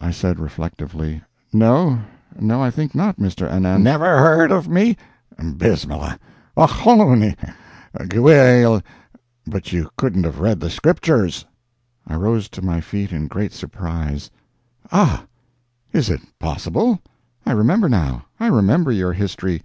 [0.00, 1.22] I said, reflectively,
[1.52, 3.46] "No—no—I think not, Mr.
[3.46, 4.96] Anan "Never heard of me!
[5.58, 6.18] Bismillah!
[6.56, 7.36] Och hone!
[8.08, 8.82] gewhil—.
[9.46, 11.44] But you couldn't have read the Scriptures!"
[12.06, 14.30] I rose to my feet in great surprise:
[14.90, 19.62] "Ah—is it possible?—I remember now—I remember your history.